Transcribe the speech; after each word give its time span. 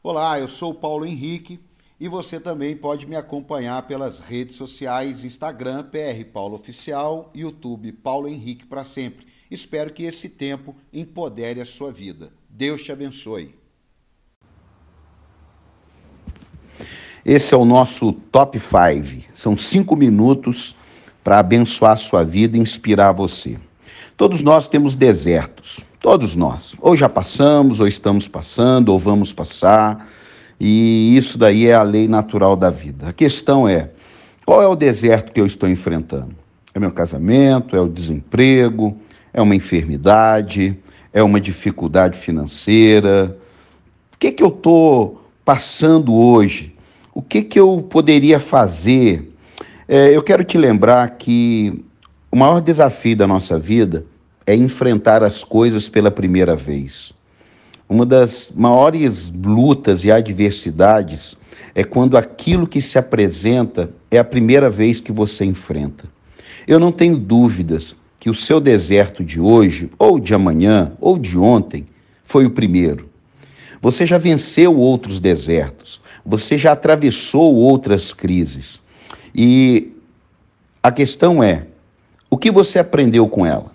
Olá, 0.00 0.38
eu 0.38 0.46
sou 0.46 0.72
Paulo 0.72 1.04
Henrique 1.04 1.58
e 1.98 2.06
você 2.06 2.38
também 2.38 2.76
pode 2.76 3.04
me 3.04 3.16
acompanhar 3.16 3.82
pelas 3.82 4.20
redes 4.20 4.54
sociais 4.54 5.24
Instagram 5.24 5.82
PR 5.82 6.24
Paulo 6.32 6.54
Oficial, 6.54 7.32
YouTube 7.34 7.90
Paulo 7.90 8.28
Henrique 8.28 8.64
para 8.64 8.84
sempre. 8.84 9.26
Espero 9.50 9.92
que 9.92 10.04
esse 10.04 10.28
tempo 10.28 10.76
empodere 10.92 11.60
a 11.60 11.64
sua 11.64 11.90
vida. 11.90 12.32
Deus 12.48 12.84
te 12.84 12.92
abençoe. 12.92 13.56
Esse 17.24 17.52
é 17.52 17.56
o 17.56 17.64
nosso 17.64 18.12
top 18.12 18.56
5. 18.60 19.32
São 19.34 19.56
cinco 19.56 19.96
minutos 19.96 20.76
para 21.24 21.40
abençoar 21.40 21.94
a 21.94 21.96
sua 21.96 22.22
vida 22.22 22.56
e 22.56 22.60
inspirar 22.60 23.10
você. 23.10 23.58
Todos 24.18 24.42
nós 24.42 24.66
temos 24.66 24.96
desertos, 24.96 25.78
todos 26.00 26.34
nós. 26.34 26.74
Ou 26.80 26.96
já 26.96 27.08
passamos, 27.08 27.78
ou 27.78 27.86
estamos 27.86 28.26
passando, 28.26 28.88
ou 28.88 28.98
vamos 28.98 29.32
passar. 29.32 30.08
E 30.58 31.16
isso 31.16 31.38
daí 31.38 31.68
é 31.68 31.74
a 31.74 31.84
lei 31.84 32.08
natural 32.08 32.56
da 32.56 32.68
vida. 32.68 33.10
A 33.10 33.12
questão 33.12 33.68
é: 33.68 33.90
qual 34.44 34.60
é 34.60 34.66
o 34.66 34.74
deserto 34.74 35.30
que 35.30 35.40
eu 35.40 35.46
estou 35.46 35.68
enfrentando? 35.68 36.34
É 36.74 36.80
meu 36.80 36.90
casamento? 36.90 37.76
É 37.76 37.80
o 37.80 37.88
desemprego? 37.88 38.98
É 39.32 39.40
uma 39.40 39.54
enfermidade? 39.54 40.76
É 41.12 41.22
uma 41.22 41.40
dificuldade 41.40 42.18
financeira? 42.18 43.38
O 44.14 44.18
que, 44.18 44.32
que 44.32 44.42
eu 44.42 44.48
estou 44.48 45.22
passando 45.44 46.12
hoje? 46.12 46.74
O 47.14 47.22
que, 47.22 47.40
que 47.40 47.60
eu 47.60 47.86
poderia 47.88 48.40
fazer? 48.40 49.32
É, 49.86 50.08
eu 50.10 50.24
quero 50.24 50.42
te 50.42 50.58
lembrar 50.58 51.08
que 51.10 51.84
o 52.30 52.36
maior 52.36 52.60
desafio 52.60 53.16
da 53.16 53.26
nossa 53.26 53.58
vida 53.58 54.04
é 54.46 54.54
enfrentar 54.54 55.22
as 55.22 55.44
coisas 55.44 55.88
pela 55.88 56.10
primeira 56.10 56.54
vez. 56.54 57.12
Uma 57.88 58.04
das 58.04 58.52
maiores 58.54 59.30
lutas 59.30 60.04
e 60.04 60.12
adversidades 60.12 61.36
é 61.74 61.82
quando 61.82 62.18
aquilo 62.18 62.66
que 62.66 62.80
se 62.82 62.98
apresenta 62.98 63.90
é 64.10 64.18
a 64.18 64.24
primeira 64.24 64.68
vez 64.68 65.00
que 65.00 65.10
você 65.10 65.44
enfrenta. 65.44 66.04
Eu 66.66 66.78
não 66.78 66.92
tenho 66.92 67.16
dúvidas 67.16 67.96
que 68.20 68.28
o 68.28 68.34
seu 68.34 68.60
deserto 68.60 69.24
de 69.24 69.40
hoje, 69.40 69.90
ou 69.98 70.18
de 70.18 70.34
amanhã, 70.34 70.92
ou 71.00 71.18
de 71.18 71.38
ontem, 71.38 71.86
foi 72.24 72.44
o 72.44 72.50
primeiro. 72.50 73.08
Você 73.80 74.04
já 74.04 74.18
venceu 74.18 74.76
outros 74.76 75.18
desertos, 75.18 76.00
você 76.26 76.58
já 76.58 76.72
atravessou 76.72 77.54
outras 77.54 78.12
crises. 78.12 78.80
E 79.34 79.92
a 80.82 80.90
questão 80.90 81.42
é: 81.42 81.66
o 82.30 82.36
que 82.36 82.50
você 82.50 82.78
aprendeu 82.78 83.26
com 83.28 83.44
ela? 83.44 83.72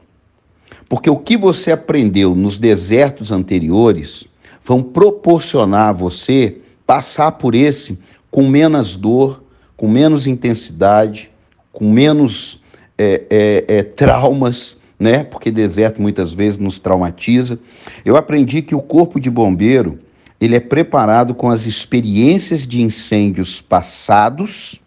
Porque 0.87 1.09
o 1.09 1.17
que 1.17 1.37
você 1.37 1.71
aprendeu 1.71 2.35
nos 2.35 2.59
desertos 2.59 3.31
anteriores 3.31 4.27
vão 4.63 4.81
proporcionar 4.81 5.89
a 5.89 5.93
você 5.93 6.57
passar 6.85 7.31
por 7.33 7.55
esse 7.55 7.97
com 8.29 8.47
menos 8.47 8.95
dor, 8.95 9.43
com 9.75 9.87
menos 9.87 10.27
intensidade, 10.27 11.31
com 11.71 11.91
menos 11.91 12.61
é, 12.97 13.23
é, 13.29 13.65
é, 13.77 13.83
traumas, 13.83 14.77
né? 14.99 15.23
Porque 15.23 15.51
deserto 15.51 16.01
muitas 16.01 16.33
vezes 16.33 16.59
nos 16.59 16.79
traumatiza. 16.79 17.59
Eu 18.05 18.15
aprendi 18.15 18.61
que 18.61 18.75
o 18.75 18.81
corpo 18.81 19.19
de 19.19 19.29
bombeiro 19.29 19.99
ele 20.39 20.55
é 20.55 20.59
preparado 20.59 21.33
com 21.33 21.49
as 21.49 21.65
experiências 21.65 22.67
de 22.67 22.81
incêndios 22.81 23.61
passados 23.61 24.79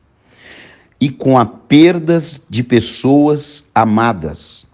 e 1.01 1.11
com 1.11 1.39
a 1.39 1.45
perdas 1.45 2.41
de 2.49 2.63
pessoas 2.63 3.65
amadas. 3.75 4.67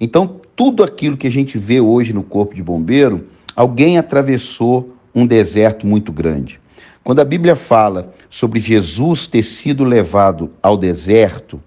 Então, 0.00 0.40
tudo 0.54 0.82
aquilo 0.84 1.16
que 1.16 1.26
a 1.26 1.30
gente 1.30 1.58
vê 1.58 1.80
hoje 1.80 2.12
no 2.12 2.22
Corpo 2.22 2.54
de 2.54 2.62
Bombeiro, 2.62 3.26
alguém 3.56 3.98
atravessou 3.98 4.94
um 5.14 5.26
deserto 5.26 5.86
muito 5.86 6.12
grande. 6.12 6.60
Quando 7.02 7.20
a 7.20 7.24
Bíblia 7.24 7.56
fala 7.56 8.14
sobre 8.28 8.60
Jesus 8.60 9.26
ter 9.26 9.42
sido 9.42 9.84
levado 9.84 10.50
ao 10.62 10.76
deserto, 10.76 11.60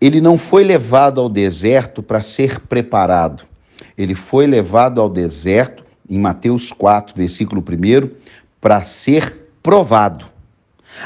ele 0.00 0.20
não 0.20 0.38
foi 0.38 0.64
levado 0.64 1.20
ao 1.20 1.28
deserto 1.28 2.02
para 2.02 2.20
ser 2.22 2.60
preparado. 2.60 3.44
Ele 3.96 4.14
foi 4.14 4.46
levado 4.46 5.00
ao 5.00 5.08
deserto, 5.08 5.84
em 6.08 6.18
Mateus 6.18 6.72
4, 6.72 7.14
versículo 7.16 7.62
1, 7.62 8.10
para 8.60 8.82
ser 8.82 9.48
provado. 9.62 10.31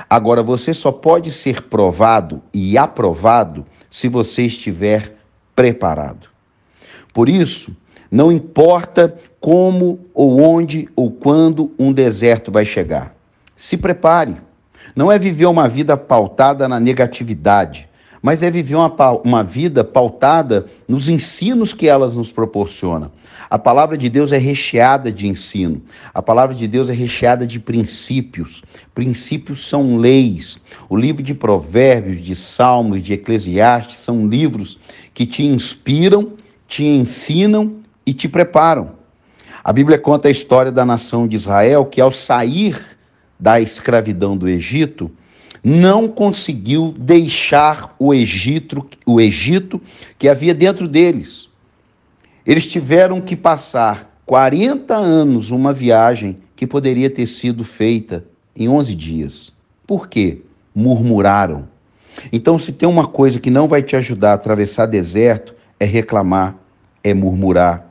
Agora, 0.09 0.43
você 0.43 0.75
só 0.75 0.91
pode 0.91 1.31
ser 1.31 1.63
provado 1.63 2.43
e 2.53 2.77
aprovado 2.77 3.65
se 3.91 4.09
você 4.09 4.43
estiver 4.43 5.15
preparado. 5.55 6.29
Por 7.13 7.29
isso, 7.29 7.75
não 8.11 8.31
importa 8.31 9.17
como 9.41 10.01
ou 10.13 10.41
onde 10.41 10.89
ou 10.95 11.11
quando 11.11 11.73
um 11.79 11.93
deserto 11.93 12.51
vai 12.53 12.65
chegar. 12.65 13.15
Se 13.55 13.77
prepare. 13.77 14.37
Não 14.95 15.11
é 15.11 15.19
viver 15.19 15.47
uma 15.47 15.69
vida 15.69 15.97
pautada 15.97 16.69
na 16.69 16.79
negatividade, 16.79 17.89
mas 18.27 18.43
é 18.43 18.51
viver 18.51 18.75
uma, 18.75 18.93
uma 19.25 19.45
vida 19.45 19.85
pautada 19.85 20.67
nos 20.89 21.09
ensinos 21.09 21.73
que 21.73 21.87
elas 21.87 22.17
nos 22.17 22.33
proporcionam. 22.33 23.13
A 23.49 23.57
palavra 23.57 23.97
de 23.97 24.09
Deus 24.09 24.33
é 24.33 24.37
recheada 24.37 25.13
de 25.13 25.29
ensino, 25.29 25.81
a 26.13 26.21
palavra 26.21 26.53
de 26.53 26.67
Deus 26.67 26.91
é 26.91 26.93
recheada 26.93 27.47
de 27.47 27.61
princípios. 27.61 28.65
Princípios 28.93 29.69
são 29.69 29.97
leis. 29.97 30.59
O 30.89 30.97
livro 30.97 31.23
de 31.23 31.35
Provérbios, 31.35 32.21
de 32.21 32.35
Salmos, 32.35 33.01
de 33.01 33.13
Eclesiastes 33.13 33.99
são 33.99 34.27
livros 34.27 34.77
que 35.15 35.25
te 35.25 35.45
inspiram, 35.45 36.33
te 36.67 36.83
ensinam 36.83 37.77
e 38.05 38.13
te 38.13 38.29
preparam. 38.29 38.91
A 39.63 39.73
Bíblia 39.73 40.01
conta 40.01 40.27
a 40.27 40.33
história 40.33 40.73
da 40.73 40.85
nação 40.85 41.29
de 41.29 41.37
Israel 41.37 41.85
que, 41.85 42.01
ao 42.01 42.11
sair 42.11 42.77
da 43.39 43.61
escravidão 43.61 44.37
do 44.37 44.49
Egito, 44.49 45.13
não 45.69 46.07
conseguiu 46.07 46.95
deixar 46.97 47.97
o 47.99 48.15
Egito, 48.15 48.87
o 49.05 49.21
Egito 49.21 49.83
que 50.17 50.29
havia 50.29 50.55
dentro 50.55 50.87
deles. 50.87 51.49
Eles 52.47 52.69
tiveram 52.69 53.21
que 53.21 53.35
passar 53.35 54.17
40 54.25 54.95
anos 54.95 55.51
uma 55.51 55.73
viagem 55.73 56.39
que 56.55 56.69
poderia 56.69 57.11
ter 57.11 57.27
sido 57.27 57.65
feita 57.65 58.25
em 58.55 58.69
11 58.69 58.95
dias. 58.95 59.53
Por 59.85 60.07
quê? 60.07 60.39
Murmuraram. 60.73 61.67
Então, 62.33 62.61
se 62.61 62.71
tem 62.71 62.89
uma 62.89 63.09
coisa 63.09 63.41
que 63.41 63.51
não 63.51 63.67
vai 63.67 63.83
te 63.83 63.97
ajudar 63.97 64.31
a 64.31 64.35
atravessar 64.35 64.87
deserto, 64.87 65.53
é 65.81 65.85
reclamar, 65.85 66.55
é 67.03 67.13
murmurar, 67.13 67.91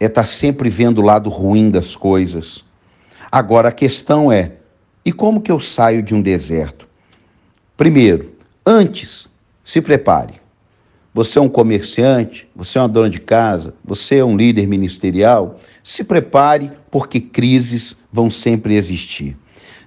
é 0.00 0.06
estar 0.06 0.22
tá 0.22 0.26
sempre 0.26 0.70
vendo 0.70 1.02
o 1.02 1.04
lado 1.04 1.28
ruim 1.28 1.70
das 1.70 1.94
coisas. 1.94 2.64
Agora, 3.30 3.68
a 3.68 3.72
questão 3.72 4.32
é: 4.32 4.52
e 5.04 5.12
como 5.12 5.40
que 5.40 5.50
eu 5.50 5.58
saio 5.58 6.02
de 6.02 6.14
um 6.14 6.22
deserto? 6.22 6.88
Primeiro, 7.76 8.32
antes, 8.64 9.28
se 9.62 9.80
prepare. 9.80 10.34
Você 11.14 11.38
é 11.38 11.42
um 11.42 11.48
comerciante, 11.48 12.48
você 12.56 12.78
é 12.78 12.80
uma 12.80 12.88
dona 12.88 13.10
de 13.10 13.20
casa, 13.20 13.74
você 13.84 14.16
é 14.16 14.24
um 14.24 14.36
líder 14.36 14.66
ministerial, 14.66 15.58
se 15.84 16.02
prepare 16.04 16.72
porque 16.90 17.20
crises 17.20 17.96
vão 18.10 18.30
sempre 18.30 18.76
existir. 18.76 19.36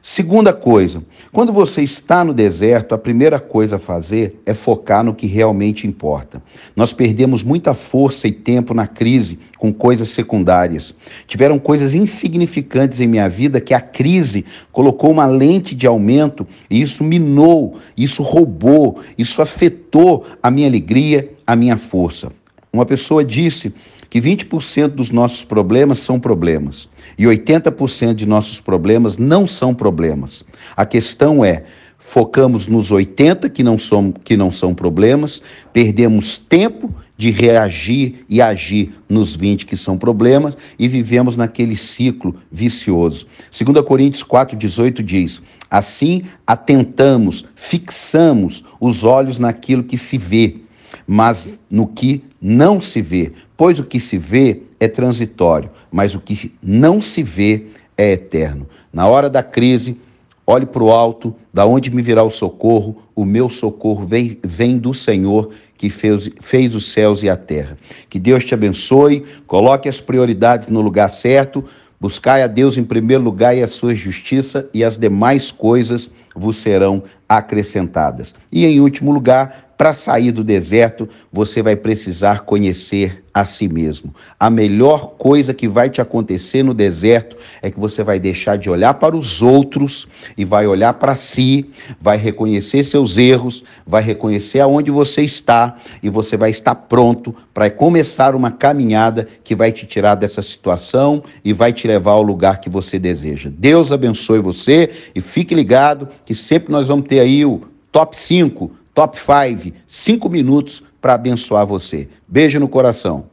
Segunda 0.08 0.54
coisa, 0.54 1.04
quando 1.32 1.52
você 1.52 1.82
está 1.82 2.24
no 2.24 2.32
deserto, 2.32 2.94
a 2.94 2.98
primeira 2.98 3.40
coisa 3.40 3.78
a 3.78 3.80
fazer 3.80 4.40
é 4.46 4.54
focar 4.54 5.04
no 5.04 5.16
que 5.16 5.26
realmente 5.26 5.88
importa. 5.88 6.44
Nós 6.76 6.94
perdemos 6.94 7.42
muita 7.42 7.74
força 7.74 8.28
e 8.28 8.32
tempo 8.32 8.72
na 8.76 8.86
crise 8.86 9.40
com 9.58 9.74
coisas 9.74 10.10
secundárias. 10.10 10.94
Tiveram 11.26 11.58
coisas 11.58 11.96
insignificantes 11.96 13.00
em 13.00 13.08
minha 13.08 13.28
vida 13.28 13.60
que 13.60 13.74
a 13.74 13.82
crise 13.82 14.46
colocou 14.72 15.10
uma 15.10 15.26
lente 15.26 15.74
de 15.74 15.88
aumento 15.88 16.46
e 16.70 16.80
isso 16.80 17.04
minou, 17.04 17.80
isso 17.98 18.22
roubou, 18.22 19.00
isso 19.18 19.42
afetou 19.42 20.24
a 20.42 20.52
minha 20.52 20.68
alegria, 20.68 21.32
a 21.48 21.56
minha 21.56 21.78
força. 21.78 22.32
Uma 22.72 22.86
pessoa 22.86 23.26
disse 23.26 23.74
que 24.16 24.22
20% 24.22 24.92
dos 24.92 25.12
nossos 25.12 25.44
problemas 25.44 26.00
são 26.00 26.18
problemas 26.18 26.88
e 27.18 27.26
80% 27.26 28.14
de 28.14 28.26
nossos 28.26 28.62
problemas 28.62 29.18
não 29.18 29.46
são 29.46 29.76
problemas. 29.76 30.42
A 30.74 30.86
questão 30.86 31.44
é, 31.44 31.66
focamos 32.00 32.66
nos 32.66 32.92
80 32.92 33.50
que 33.50 33.62
não 33.62 33.78
são 33.78 34.14
que 34.14 34.38
não 34.38 34.54
são 34.54 34.74
problemas, 34.74 35.42
perdemos 35.74 36.38
tempo 36.38 36.96
de 37.18 37.30
reagir 37.30 38.24
e 38.30 38.42
agir 38.42 38.94
nos 39.10 39.36
20 39.36 39.66
que 39.66 39.76
são 39.76 39.98
problemas 39.98 40.58
e 40.80 40.88
vivemos 40.88 41.36
naquele 41.36 41.76
ciclo 41.76 42.38
vicioso. 42.50 43.28
2 43.52 43.86
Coríntios 43.86 44.24
4:18 44.24 45.04
diz: 45.04 45.42
Assim 45.70 46.24
atentamos, 46.48 47.44
fixamos 47.54 48.64
os 48.80 49.04
olhos 49.04 49.40
naquilo 49.40 49.84
que 49.84 49.98
se 49.98 50.18
vê, 50.18 50.62
mas 51.08 51.62
no 51.70 51.88
que 51.88 52.24
não 52.42 52.82
se 52.82 53.02
vê, 53.02 53.34
pois 53.58 53.80
o 53.80 53.84
que 53.84 54.00
se 54.00 54.18
vê 54.18 54.62
é 54.80 54.88
transitório, 54.88 55.70
mas 55.92 56.16
o 56.16 56.20
que 56.20 56.54
não 56.62 57.02
se 57.02 57.24
vê 57.24 57.68
é 57.98 58.12
eterno. 58.12 58.68
Na 58.92 59.08
hora 59.08 59.30
da 59.30 59.42
crise, 59.42 59.98
olhe 60.46 60.66
para 60.66 60.84
o 60.84 60.92
alto, 60.92 61.36
da 61.54 61.66
onde 61.66 61.90
me 61.90 62.02
virá 62.02 62.24
o 62.24 62.30
socorro, 62.30 62.98
o 63.16 63.26
meu 63.26 63.50
socorro 63.50 64.06
vem, 64.06 64.38
vem 64.44 64.78
do 64.78 64.94
Senhor 64.94 65.52
que 65.78 65.90
fez, 65.90 66.30
fez 66.42 66.76
os 66.76 66.86
céus 66.92 67.24
e 67.24 67.30
a 67.30 67.36
terra. 67.36 67.78
Que 68.10 68.20
Deus 68.20 68.44
te 68.44 68.54
abençoe, 68.54 69.24
coloque 69.48 69.90
as 69.90 70.00
prioridades 70.00 70.68
no 70.68 70.82
lugar 70.82 71.10
certo, 71.10 71.64
Buscai 72.00 72.44
a 72.44 72.48
Deus 72.48 72.78
em 72.78 72.84
primeiro 72.84 73.24
lugar 73.24 73.56
e 73.58 73.64
a 73.64 73.68
sua 73.68 73.96
justiça, 73.96 74.70
e 74.74 74.84
as 74.84 74.98
demais 74.98 75.50
coisas 75.50 76.12
vos 76.36 76.58
serão 76.58 77.02
acrescentadas. 77.28 78.36
E 78.52 78.66
em 78.66 78.80
último 78.80 79.12
lugar, 79.12 79.65
para 79.78 79.94
sair 79.94 80.32
do 80.32 80.44
deserto, 80.44 81.08
você 81.32 81.62
vai 81.62 81.76
precisar 81.76 82.42
conhecer 82.42 83.24
a 83.34 83.44
si 83.44 83.68
mesmo. 83.68 84.16
A 84.40 84.50
melhor 84.50 85.16
coisa 85.18 85.54
que 85.54 85.68
vai 85.68 85.90
te 85.90 86.00
acontecer 86.00 86.64
no 86.64 86.74
deserto 86.74 87.36
é 87.62 87.70
que 87.70 87.78
você 87.78 88.02
vai 88.02 88.18
deixar 88.18 88.58
de 88.58 88.70
olhar 88.70 88.94
para 88.94 89.18
os 89.18 89.42
outros 89.42 90.08
e 90.38 90.46
vai 90.46 90.66
olhar 90.66 90.94
para 90.94 91.16
si, 91.16 91.70
vai 92.00 92.16
reconhecer 92.16 92.82
seus 92.86 93.18
erros, 93.18 93.62
vai 93.86 94.02
reconhecer 94.02 94.62
aonde 94.62 94.90
você 94.90 95.22
está 95.22 95.76
e 96.02 96.10
você 96.10 96.38
vai 96.38 96.50
estar 96.50 96.76
pronto 96.76 97.36
para 97.54 97.70
começar 97.70 98.36
uma 98.36 98.52
caminhada 98.52 99.28
que 99.44 99.54
vai 99.54 99.70
te 99.74 99.86
tirar 99.86 100.16
dessa 100.16 100.42
situação 100.42 101.22
e 101.44 101.52
vai 101.52 101.74
te 101.74 101.86
levar 101.90 102.12
ao 102.12 102.24
lugar 102.24 102.62
que 102.62 102.70
você 102.70 102.98
deseja. 102.98 103.52
Deus 103.54 103.92
abençoe 103.92 104.40
você 104.40 104.90
e 105.14 105.20
fique 105.20 105.54
ligado 105.54 106.08
que 106.26 106.34
sempre 106.34 106.72
nós 106.72 106.88
vamos 106.88 107.08
ter 107.08 107.20
aí 107.20 107.44
o 107.44 107.62
top 107.92 108.18
5 108.18 108.85
Top 108.96 109.20
5, 109.20 109.76
5 109.86 110.30
minutos 110.30 110.82
para 111.02 111.14
abençoar 111.16 111.68
você. 111.68 112.08
Beijo 112.26 112.60
no 112.62 112.70
coração. 112.70 113.30